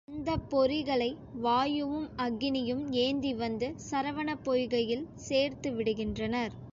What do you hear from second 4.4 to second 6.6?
பொய்கையில் சேர்த்து விடுகின்றனர்.